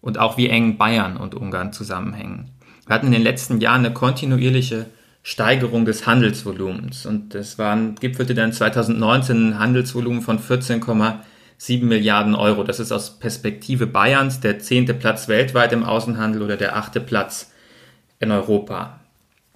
Und 0.00 0.18
auch 0.18 0.36
wie 0.36 0.48
eng 0.48 0.76
Bayern 0.76 1.16
und 1.16 1.34
Ungarn 1.34 1.72
zusammenhängen. 1.72 2.50
Wir 2.86 2.94
hatten 2.94 3.06
in 3.06 3.12
den 3.12 3.22
letzten 3.22 3.60
Jahren 3.60 3.86
eine 3.86 3.94
kontinuierliche 3.94 4.86
Steigerung 5.22 5.86
des 5.86 6.06
Handelsvolumens. 6.06 7.06
Und 7.06 7.34
das 7.34 7.56
waren, 7.56 7.94
gipfelte 7.94 8.34
dann 8.34 8.52
2019 8.52 9.48
ein 9.48 9.58
Handelsvolumen 9.58 10.20
von 10.20 10.38
14,7 10.38 11.84
Milliarden 11.84 12.34
Euro. 12.34 12.64
Das 12.64 12.80
ist 12.80 12.92
aus 12.92 13.18
Perspektive 13.18 13.86
Bayerns 13.86 14.40
der 14.40 14.58
zehnte 14.58 14.92
Platz 14.92 15.28
weltweit 15.28 15.72
im 15.72 15.84
Außenhandel 15.84 16.42
oder 16.42 16.58
der 16.58 16.76
achte 16.76 17.00
Platz 17.00 17.52
in 18.20 18.30
Europa. 18.30 19.00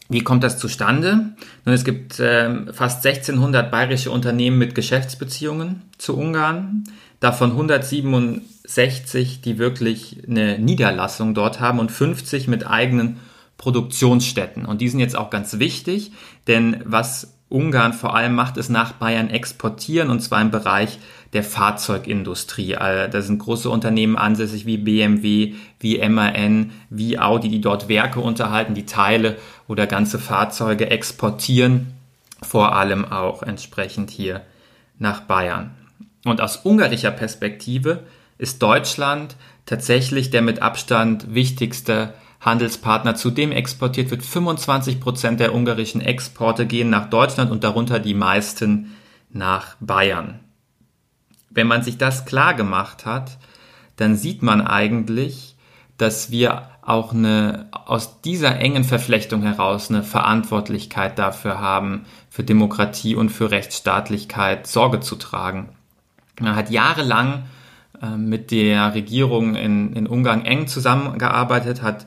Wie 0.09 0.21
kommt 0.21 0.43
das 0.43 0.59
zustande? 0.59 1.35
Nun, 1.65 1.75
es 1.75 1.85
gibt 1.85 2.19
äh, 2.19 2.73
fast 2.73 3.05
1600 3.05 3.71
bayerische 3.71 4.11
Unternehmen 4.11 4.59
mit 4.59 4.75
Geschäftsbeziehungen 4.75 5.83
zu 5.99 6.17
Ungarn, 6.17 6.85
davon 7.21 7.51
167, 7.51 9.43
die 9.43 9.59
wirklich 9.59 10.23
eine 10.27 10.59
Niederlassung 10.59 11.35
dort 11.35 11.61
haben 11.61 11.79
und 11.79 11.93
50 11.93 12.49
mit 12.49 12.67
eigenen 12.67 13.19
Produktionsstätten. 13.59 14.65
Und 14.65 14.81
die 14.81 14.89
sind 14.89 15.01
jetzt 15.01 15.17
auch 15.17 15.29
ganz 15.31 15.59
wichtig, 15.59 16.13
denn 16.47 16.81
was 16.85 17.38
Ungarn 17.51 17.95
vor 17.95 18.15
allem 18.15 18.35
macht, 18.35 18.59
ist 18.59 18.69
nach 18.69 18.93
Bayern 18.93 19.31
exportieren 19.31 20.11
und 20.11 20.21
zwar 20.21 20.43
im 20.43 20.51
Bereich 20.51 20.99
der 21.33 21.43
Fahrzeugindustrie. 21.43 22.77
Also 22.77 23.11
da 23.11 23.23
sind 23.23 23.39
große 23.39 23.71
Unternehmen 23.71 24.17
ansässig 24.17 24.67
wie 24.67 24.77
BMW, 24.77 25.55
wie 25.81 26.09
MAN, 26.09 26.73
wie 26.91 27.19
Audi, 27.19 27.49
die 27.49 27.61
dort 27.61 27.89
Werke 27.89 28.21
unterhalten, 28.21 28.75
die 28.75 28.87
Teile 28.87 29.37
oder 29.67 29.87
ganze 29.87 30.19
Fahrzeuge 30.19 30.91
exportieren, 30.91 31.95
vor 32.43 32.77
allem 32.77 33.07
auch 33.07 33.43
entsprechend 33.43 34.11
hier 34.11 34.43
nach 34.99 35.23
Bayern. 35.23 35.71
Und 36.25 36.41
aus 36.41 36.57
ungarischer 36.65 37.11
Perspektive 37.13 38.05
ist 38.37 38.63
Deutschland 38.63 39.37
tatsächlich 39.65 40.31
der 40.31 40.43
mit 40.43 40.61
Abstand 40.61 41.35
wichtigste 41.35 42.13
Handelspartner. 42.41 43.15
Zudem 43.15 43.53
exportiert 43.53 44.11
wird 44.11 44.25
25 44.25 45.01
Prozent 45.01 45.41
der 45.41 45.55
ungarischen 45.55 46.01
Exporte 46.01 46.67
gehen 46.67 46.91
nach 46.91 47.11
Deutschland 47.11 47.51
und 47.51 47.65
darunter 47.65 47.99
die 47.99 48.15
meisten 48.15 48.97
nach 49.31 49.77
Bayern. 49.81 50.41
Wenn 51.51 51.67
man 51.67 51.83
sich 51.83 51.99
das 51.99 52.25
klar 52.25 52.55
gemacht 52.55 53.07
hat, 53.07 53.39
dann 53.97 54.17
sieht 54.17 54.43
man 54.43 54.61
eigentlich, 54.61 55.57
dass 55.97 56.31
wir 56.31 56.69
auch 56.83 57.13
eine, 57.13 57.67
aus 57.73 58.23
dieser 58.23 58.59
engen 58.61 58.85
Verflechtung 58.85 59.43
heraus 59.43 59.91
eine 59.91 60.03
Verantwortlichkeit 60.03 61.19
dafür 61.19 61.61
haben, 61.61 62.07
für 62.31 62.45
Demokratie 62.45 63.15
und 63.15 63.31
für 63.31 63.51
Rechtsstaatlichkeit 63.51 64.67
Sorge 64.67 65.01
zu 65.01 65.17
tragen. 65.17 65.71
Man 66.41 66.55
hat 66.55 66.71
jahrelang 66.71 67.45
äh, 68.01 68.17
mit 68.17 68.53
der 68.53 68.95
Regierung 68.95 69.57
in, 69.57 69.93
in 69.95 70.07
Ungarn 70.07 70.45
eng 70.45 70.69
zusammengearbeitet, 70.69 71.83
hat 71.83 72.07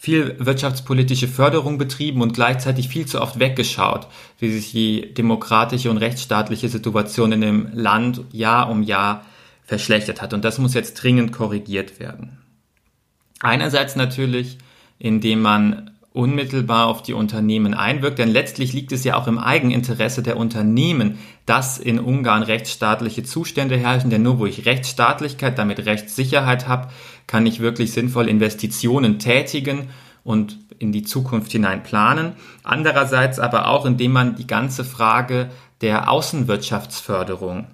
viel 0.00 0.36
wirtschaftspolitische 0.38 1.26
Förderung 1.26 1.76
betrieben 1.76 2.22
und 2.22 2.32
gleichzeitig 2.32 2.88
viel 2.88 3.06
zu 3.06 3.20
oft 3.20 3.40
weggeschaut, 3.40 4.06
wie 4.38 4.48
sich 4.52 4.70
die 4.70 5.12
demokratische 5.12 5.90
und 5.90 5.98
rechtsstaatliche 5.98 6.68
Situation 6.68 7.32
in 7.32 7.40
dem 7.40 7.68
Land 7.74 8.22
Jahr 8.30 8.70
um 8.70 8.84
Jahr 8.84 9.26
verschlechtert 9.64 10.22
hat. 10.22 10.32
Und 10.32 10.44
das 10.44 10.58
muss 10.58 10.74
jetzt 10.74 10.94
dringend 10.94 11.32
korrigiert 11.32 11.98
werden. 11.98 12.38
Einerseits 13.40 13.96
natürlich, 13.96 14.58
indem 15.00 15.42
man 15.42 15.90
unmittelbar 16.12 16.86
auf 16.86 17.02
die 17.02 17.12
Unternehmen 17.12 17.74
einwirkt, 17.74 18.18
denn 18.18 18.30
letztlich 18.30 18.72
liegt 18.72 18.92
es 18.92 19.04
ja 19.04 19.16
auch 19.16 19.26
im 19.26 19.38
Eigeninteresse 19.38 20.22
der 20.22 20.36
Unternehmen, 20.36 21.18
dass 21.44 21.76
in 21.78 22.00
Ungarn 22.00 22.42
rechtsstaatliche 22.42 23.24
Zustände 23.24 23.76
herrschen, 23.76 24.10
denn 24.10 24.22
nur 24.22 24.38
wo 24.38 24.46
ich 24.46 24.64
Rechtsstaatlichkeit, 24.64 25.58
damit 25.58 25.84
Rechtssicherheit 25.86 26.66
habe, 26.66 26.88
kann 27.28 27.46
ich 27.46 27.60
wirklich 27.60 27.92
sinnvoll 27.92 28.28
Investitionen 28.28 29.20
tätigen 29.20 29.90
und 30.24 30.58
in 30.80 30.90
die 30.90 31.04
Zukunft 31.04 31.52
hinein 31.52 31.84
planen. 31.84 32.32
Andererseits 32.64 33.38
aber 33.38 33.68
auch, 33.68 33.86
indem 33.86 34.12
man 34.12 34.34
die 34.34 34.46
ganze 34.48 34.84
Frage 34.84 35.50
der 35.80 36.10
Außenwirtschaftsförderung 36.10 37.68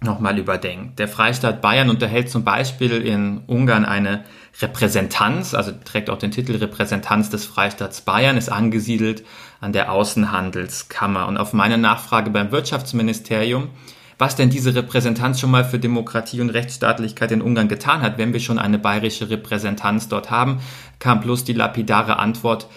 nochmal 0.00 0.38
überdenkt. 0.38 0.98
Der 0.98 1.08
Freistaat 1.08 1.62
Bayern 1.62 1.88
unterhält 1.90 2.30
zum 2.30 2.44
Beispiel 2.44 2.92
in 2.92 3.42
Ungarn 3.46 3.84
eine 3.84 4.24
Repräsentanz, 4.60 5.54
also 5.54 5.72
trägt 5.84 6.10
auch 6.10 6.18
den 6.18 6.30
Titel 6.30 6.56
Repräsentanz 6.56 7.30
des 7.30 7.44
Freistaats 7.44 8.02
Bayern, 8.02 8.36
ist 8.36 8.50
angesiedelt 8.50 9.24
an 9.60 9.72
der 9.72 9.90
Außenhandelskammer. 9.90 11.26
Und 11.26 11.38
auf 11.38 11.52
meine 11.52 11.78
Nachfrage 11.78 12.30
beim 12.30 12.52
Wirtschaftsministerium 12.52 13.70
was 14.18 14.36
denn 14.36 14.50
diese 14.50 14.74
Repräsentanz 14.74 15.40
schon 15.40 15.50
mal 15.50 15.64
für 15.64 15.78
Demokratie 15.78 16.40
und 16.40 16.50
Rechtsstaatlichkeit 16.50 17.32
in 17.32 17.42
Ungarn 17.42 17.68
getan 17.68 18.02
hat, 18.02 18.18
wenn 18.18 18.32
wir 18.32 18.40
schon 18.40 18.58
eine 18.58 18.78
bayerische 18.78 19.30
Repräsentanz 19.30 20.08
dort 20.08 20.30
haben, 20.30 20.60
kam 20.98 21.20
bloß 21.20 21.44
die 21.44 21.52
lapidare 21.52 22.18
Antwort, 22.18 22.68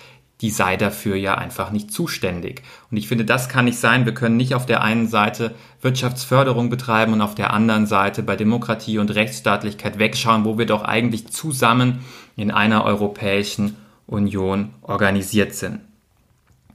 die 0.42 0.52
sei 0.52 0.78
dafür 0.78 1.16
ja 1.16 1.36
einfach 1.36 1.72
nicht 1.72 1.92
zuständig. 1.92 2.62
Und 2.92 2.98
ich 2.98 3.08
finde, 3.08 3.26
das 3.26 3.50
kann 3.50 3.66
nicht 3.66 3.80
sein. 3.80 4.06
Wir 4.06 4.14
können 4.14 4.38
nicht 4.38 4.54
auf 4.54 4.68
der 4.68 4.84
einen 4.84 5.08
Seite 5.08 5.56
Wirtschaftsförderung 5.82 6.70
betreiben 6.70 7.14
und 7.14 7.22
auf 7.22 7.34
der 7.34 7.54
anderen 7.54 7.88
Seite 7.88 8.22
bei 8.22 8.36
Demokratie 8.36 9.00
und 9.00 9.14
Rechtsstaatlichkeit 9.16 9.98
wegschauen, 9.98 10.46
wo 10.46 10.58
wir 10.58 10.68
doch 10.68 10.84
eigentlich 10.84 11.28
zusammen 11.28 12.06
in 12.36 12.52
einer 12.52 12.86
Europäischen 12.86 13.78
Union 14.06 14.74
organisiert 14.84 15.56
sind. 15.56 15.82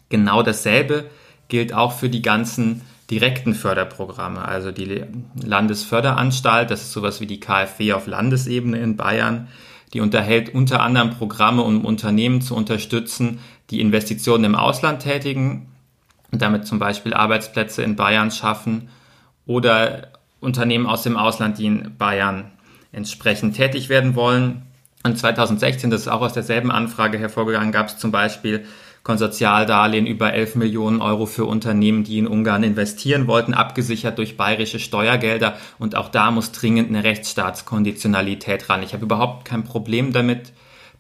Genau 0.08 0.42
dasselbe 0.42 1.04
gilt 1.48 1.72
auch 1.72 1.92
für 1.92 2.08
die 2.08 2.22
ganzen 2.22 2.82
direkten 3.12 3.54
Förderprogramme, 3.54 4.42
also 4.42 4.72
die 4.72 5.04
Landesförderanstalt, 5.44 6.70
das 6.70 6.80
ist 6.80 6.92
sowas 6.92 7.20
wie 7.20 7.26
die 7.26 7.40
KfW 7.40 7.92
auf 7.92 8.06
Landesebene 8.06 8.78
in 8.78 8.96
Bayern, 8.96 9.48
die 9.92 10.00
unterhält 10.00 10.54
unter 10.54 10.80
anderem 10.80 11.10
Programme, 11.10 11.60
um 11.60 11.84
Unternehmen 11.84 12.40
zu 12.40 12.56
unterstützen, 12.56 13.40
die 13.68 13.82
Investitionen 13.82 14.44
im 14.44 14.54
Ausland 14.54 15.02
tätigen 15.02 15.68
und 16.30 16.40
damit 16.40 16.66
zum 16.66 16.78
Beispiel 16.78 17.12
Arbeitsplätze 17.12 17.82
in 17.82 17.96
Bayern 17.96 18.30
schaffen 18.30 18.88
oder 19.44 20.08
Unternehmen 20.40 20.86
aus 20.86 21.02
dem 21.02 21.18
Ausland, 21.18 21.58
die 21.58 21.66
in 21.66 21.98
Bayern 21.98 22.50
entsprechend 22.92 23.56
tätig 23.56 23.90
werden 23.90 24.14
wollen. 24.14 24.62
Und 25.02 25.18
2016, 25.18 25.90
das 25.90 26.02
ist 26.02 26.08
auch 26.08 26.22
aus 26.22 26.32
derselben 26.32 26.70
Anfrage 26.70 27.18
hervorgegangen, 27.18 27.72
gab 27.72 27.88
es 27.88 27.98
zum 27.98 28.10
Beispiel 28.10 28.64
Konsortialdarlehen 29.02 30.06
über 30.06 30.32
11 30.32 30.54
Millionen 30.54 31.00
Euro 31.00 31.26
für 31.26 31.44
Unternehmen, 31.44 32.04
die 32.04 32.18
in 32.18 32.28
Ungarn 32.28 32.62
investieren 32.62 33.26
wollten, 33.26 33.52
abgesichert 33.52 34.18
durch 34.18 34.36
bayerische 34.36 34.78
Steuergelder. 34.78 35.56
Und 35.78 35.96
auch 35.96 36.08
da 36.08 36.30
muss 36.30 36.52
dringend 36.52 36.88
eine 36.88 37.02
Rechtsstaatskonditionalität 37.02 38.68
ran. 38.68 38.82
Ich 38.82 38.92
habe 38.92 39.04
überhaupt 39.04 39.44
kein 39.44 39.64
Problem 39.64 40.12
damit, 40.12 40.52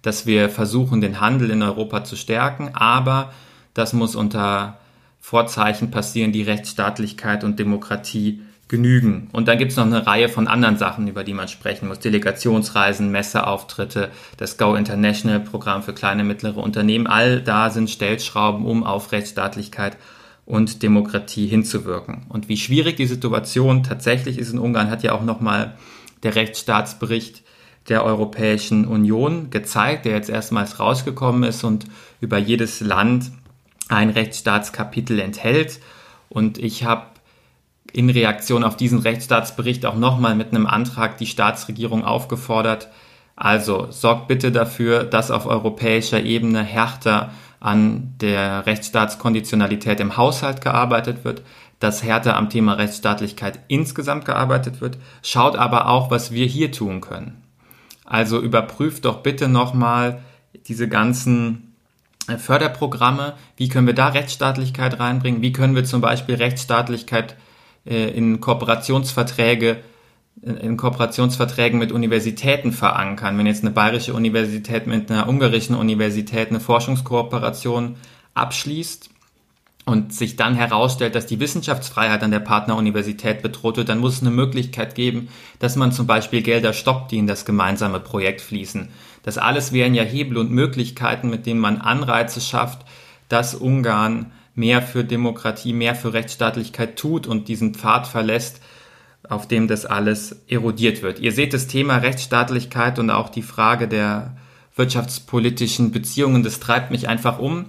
dass 0.02 0.26
wir 0.26 0.48
versuchen, 0.48 1.00
den 1.00 1.20
Handel 1.20 1.50
in 1.50 1.62
Europa 1.62 2.02
zu 2.02 2.16
stärken, 2.16 2.70
aber 2.74 3.32
das 3.72 3.92
muss 3.92 4.16
unter 4.16 4.78
Vorzeichen 5.20 5.92
passieren, 5.92 6.32
die 6.32 6.42
Rechtsstaatlichkeit 6.42 7.44
und 7.44 7.60
Demokratie 7.60 8.42
genügen. 8.72 9.28
Und 9.32 9.48
dann 9.48 9.58
gibt 9.58 9.70
es 9.70 9.76
noch 9.76 9.84
eine 9.84 10.06
Reihe 10.06 10.30
von 10.30 10.48
anderen 10.48 10.78
Sachen, 10.78 11.06
über 11.06 11.24
die 11.24 11.34
man 11.34 11.46
sprechen 11.46 11.88
muss. 11.88 11.98
Delegationsreisen, 11.98 13.10
Messeauftritte, 13.10 14.08
das 14.38 14.56
Go 14.56 14.74
International 14.74 15.40
Programm 15.40 15.82
für 15.82 15.92
kleine 15.92 16.22
und 16.22 16.28
mittlere 16.28 16.56
Unternehmen. 16.56 17.06
All 17.06 17.42
da 17.42 17.68
sind 17.68 17.90
Stellschrauben, 17.90 18.64
um 18.64 18.82
auf 18.82 19.12
Rechtsstaatlichkeit 19.12 19.98
und 20.46 20.82
Demokratie 20.82 21.46
hinzuwirken. 21.46 22.24
Und 22.30 22.48
wie 22.48 22.56
schwierig 22.56 22.96
die 22.96 23.06
Situation 23.06 23.82
tatsächlich 23.82 24.38
ist 24.38 24.50
in 24.50 24.58
Ungarn, 24.58 24.90
hat 24.90 25.02
ja 25.02 25.12
auch 25.12 25.22
nochmal 25.22 25.76
der 26.22 26.34
Rechtsstaatsbericht 26.34 27.42
der 27.90 28.04
Europäischen 28.04 28.86
Union 28.86 29.50
gezeigt, 29.50 30.06
der 30.06 30.12
jetzt 30.12 30.30
erstmals 30.30 30.80
rausgekommen 30.80 31.42
ist 31.42 31.62
und 31.62 31.84
über 32.22 32.38
jedes 32.38 32.80
Land 32.80 33.32
ein 33.88 34.08
Rechtsstaatskapitel 34.08 35.18
enthält. 35.20 35.78
Und 36.30 36.56
ich 36.56 36.84
habe 36.84 37.11
in 37.92 38.10
Reaktion 38.10 38.64
auf 38.64 38.76
diesen 38.76 39.00
Rechtsstaatsbericht 39.00 39.86
auch 39.86 39.96
nochmal 39.96 40.34
mit 40.34 40.50
einem 40.50 40.66
Antrag 40.66 41.18
die 41.18 41.26
Staatsregierung 41.26 42.04
aufgefordert, 42.04 42.88
also 43.36 43.88
sorgt 43.90 44.28
bitte 44.28 44.52
dafür, 44.52 45.04
dass 45.04 45.30
auf 45.30 45.46
europäischer 45.46 46.22
Ebene 46.22 46.62
härter 46.62 47.32
an 47.60 48.14
der 48.20 48.66
Rechtsstaatskonditionalität 48.66 50.00
im 50.00 50.16
Haushalt 50.16 50.60
gearbeitet 50.60 51.24
wird, 51.24 51.42
dass 51.78 52.02
härter 52.02 52.36
am 52.36 52.50
Thema 52.50 52.74
Rechtsstaatlichkeit 52.74 53.60
insgesamt 53.68 54.24
gearbeitet 54.24 54.80
wird. 54.80 54.98
Schaut 55.22 55.56
aber 55.56 55.88
auch, 55.88 56.10
was 56.10 56.32
wir 56.32 56.46
hier 56.46 56.72
tun 56.72 57.00
können. 57.00 57.42
Also 58.04 58.40
überprüft 58.40 59.04
doch 59.04 59.22
bitte 59.22 59.48
nochmal 59.48 60.22
diese 60.68 60.88
ganzen 60.88 61.74
äh, 62.28 62.36
Förderprogramme. 62.36 63.34
Wie 63.56 63.68
können 63.68 63.86
wir 63.86 63.94
da 63.94 64.08
Rechtsstaatlichkeit 64.08 65.00
reinbringen? 65.00 65.42
Wie 65.42 65.52
können 65.52 65.74
wir 65.74 65.84
zum 65.84 66.00
Beispiel 66.00 66.34
Rechtsstaatlichkeit 66.36 67.36
in 67.84 68.40
Kooperationsverträge 68.40 69.78
in 70.42 70.76
Kooperationsverträgen 70.76 71.78
mit 71.78 71.92
Universitäten 71.92 72.72
verankern. 72.72 73.38
Wenn 73.38 73.46
jetzt 73.46 73.62
eine 73.62 73.70
bayerische 73.70 74.14
Universität 74.14 74.86
mit 74.86 75.10
einer 75.10 75.28
ungarischen 75.28 75.76
Universität 75.76 76.48
eine 76.48 76.58
Forschungskooperation 76.58 77.96
abschließt 78.34 79.10
und 79.84 80.12
sich 80.12 80.36
dann 80.36 80.54
herausstellt, 80.54 81.14
dass 81.14 81.26
die 81.26 81.38
Wissenschaftsfreiheit 81.38 82.22
an 82.22 82.30
der 82.30 82.40
Partneruniversität 82.40 83.42
bedroht 83.42 83.76
wird, 83.76 83.88
dann 83.88 83.98
muss 83.98 84.14
es 84.14 84.20
eine 84.22 84.30
Möglichkeit 84.30 84.94
geben, 84.94 85.28
dass 85.58 85.76
man 85.76 85.92
zum 85.92 86.06
Beispiel 86.06 86.42
Gelder 86.42 86.72
stoppt, 86.72 87.12
die 87.12 87.18
in 87.18 87.26
das 87.26 87.44
gemeinsame 87.44 88.00
Projekt 88.00 88.40
fließen. 88.40 88.88
Das 89.22 89.38
alles 89.38 89.72
wären 89.72 89.94
ja 89.94 90.02
Hebel 90.02 90.38
und 90.38 90.50
Möglichkeiten, 90.50 91.30
mit 91.30 91.46
denen 91.46 91.60
man 91.60 91.80
Anreize 91.80 92.40
schafft, 92.40 92.84
dass 93.28 93.54
Ungarn 93.54 94.32
mehr 94.54 94.82
für 94.82 95.04
Demokratie, 95.04 95.72
mehr 95.72 95.94
für 95.94 96.12
Rechtsstaatlichkeit 96.12 96.96
tut 96.96 97.26
und 97.26 97.48
diesen 97.48 97.74
Pfad 97.74 98.06
verlässt, 98.06 98.60
auf 99.28 99.48
dem 99.48 99.68
das 99.68 99.86
alles 99.86 100.42
erodiert 100.48 101.02
wird. 101.02 101.20
Ihr 101.20 101.32
seht 101.32 101.54
das 101.54 101.68
Thema 101.68 101.98
Rechtsstaatlichkeit 101.98 102.98
und 102.98 103.10
auch 103.10 103.28
die 103.28 103.42
Frage 103.42 103.88
der 103.88 104.36
wirtschaftspolitischen 104.74 105.92
Beziehungen, 105.92 106.42
das 106.42 106.60
treibt 106.60 106.90
mich 106.90 107.08
einfach 107.08 107.38
um, 107.38 107.66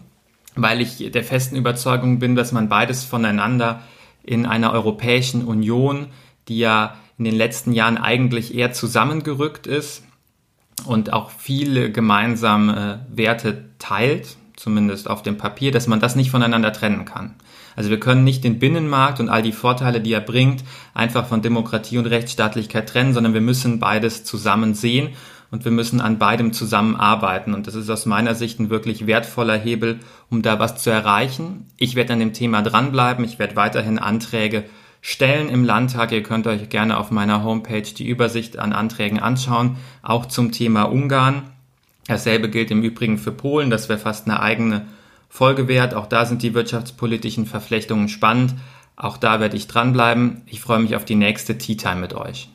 weil 0.55 0.81
ich 0.81 1.11
der 1.11 1.23
festen 1.23 1.55
Überzeugung 1.55 2.19
bin, 2.19 2.35
dass 2.35 2.51
man 2.51 2.69
beides 2.69 3.03
voneinander 3.03 3.81
in 4.23 4.45
einer 4.45 4.71
Europäischen 4.71 5.45
Union, 5.45 6.07
die 6.47 6.59
ja 6.59 6.95
in 7.17 7.25
den 7.25 7.35
letzten 7.35 7.73
Jahren 7.73 7.97
eigentlich 7.97 8.53
eher 8.55 8.71
zusammengerückt 8.71 9.67
ist 9.67 10.03
und 10.85 11.13
auch 11.13 11.29
viele 11.29 11.91
gemeinsame 11.91 13.05
Werte 13.09 13.69
teilt, 13.79 14.37
zumindest 14.63 15.09
auf 15.09 15.21
dem 15.21 15.37
Papier, 15.37 15.73
dass 15.73 15.87
man 15.87 15.99
das 15.99 16.15
nicht 16.15 16.31
voneinander 16.31 16.71
trennen 16.71 17.03
kann. 17.03 17.35
Also 17.75 17.89
wir 17.89 17.99
können 17.99 18.23
nicht 18.23 18.45
den 18.45 18.59
Binnenmarkt 18.59 19.19
und 19.19 19.27
all 19.27 19.41
die 19.41 19.51
Vorteile, 19.51 19.99
die 19.99 20.13
er 20.13 20.21
bringt, 20.21 20.63
einfach 20.93 21.27
von 21.27 21.41
Demokratie 21.41 21.97
und 21.97 22.05
Rechtsstaatlichkeit 22.05 22.87
trennen, 22.87 23.13
sondern 23.13 23.33
wir 23.33 23.41
müssen 23.41 23.79
beides 23.79 24.23
zusammen 24.23 24.73
sehen 24.73 25.09
und 25.51 25.65
wir 25.65 25.71
müssen 25.71 25.99
an 25.99 26.17
beidem 26.17 26.53
zusammenarbeiten. 26.53 27.53
Und 27.53 27.67
das 27.67 27.75
ist 27.75 27.89
aus 27.89 28.05
meiner 28.05 28.35
Sicht 28.35 28.61
ein 28.61 28.69
wirklich 28.69 29.05
wertvoller 29.05 29.57
Hebel, 29.57 29.99
um 30.29 30.41
da 30.41 30.59
was 30.59 30.77
zu 30.77 30.89
erreichen. 30.89 31.65
Ich 31.77 31.95
werde 31.95 32.13
an 32.13 32.19
dem 32.19 32.31
Thema 32.31 32.61
dranbleiben. 32.61 33.25
Ich 33.25 33.39
werde 33.39 33.57
weiterhin 33.57 33.99
Anträge 33.99 34.63
stellen 35.01 35.49
im 35.49 35.65
Landtag. 35.65 36.13
Ihr 36.13 36.23
könnt 36.23 36.47
euch 36.47 36.69
gerne 36.69 36.97
auf 36.97 37.11
meiner 37.11 37.43
Homepage 37.43 37.81
die 37.81 38.07
Übersicht 38.07 38.57
an 38.57 38.71
Anträgen 38.71 39.19
anschauen, 39.19 39.75
auch 40.03 40.25
zum 40.25 40.53
Thema 40.53 40.83
Ungarn. 40.83 41.52
Dasselbe 42.07 42.49
gilt 42.49 42.71
im 42.71 42.83
Übrigen 42.83 43.17
für 43.17 43.31
Polen, 43.31 43.69
das 43.69 43.89
wäre 43.89 43.99
fast 43.99 44.27
eine 44.27 44.41
eigene 44.41 44.85
Folge 45.29 45.67
wert. 45.67 45.95
Auch 45.95 46.05
da 46.05 46.25
sind 46.25 46.43
die 46.43 46.53
wirtschaftspolitischen 46.53 47.47
Verflechtungen 47.47 48.07
spannend. 48.07 48.53
Auch 48.95 49.17
da 49.17 49.39
werde 49.39 49.57
ich 49.57 49.67
dranbleiben. 49.67 50.43
Ich 50.45 50.61
freue 50.61 50.79
mich 50.79 50.95
auf 50.95 51.05
die 51.05 51.15
nächste 51.15 51.57
Tea 51.57 51.75
Time 51.75 51.95
mit 51.95 52.13
euch. 52.13 52.49